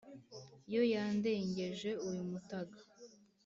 yo 0.73 0.81
yandengeje 0.93 1.89
uyu 2.07 2.23
mutaga 2.31 2.77